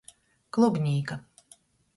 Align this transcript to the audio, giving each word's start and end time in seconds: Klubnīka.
Klubnīka. 0.57 1.19